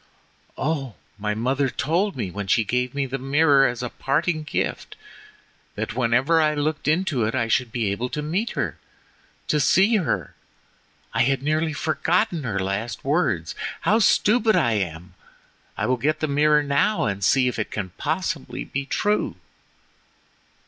[0.57, 0.95] "Oh!
[1.19, 4.95] my mother told me when she gave me the mirror as a parting gift,
[5.75, 10.33] that whenever I looked into it I should be able to meet her—to see her.
[11.13, 15.13] I had nearly forgotten her last words—how stupid I am;
[15.77, 19.35] I will get the mirror now and see if it can possibly be true!"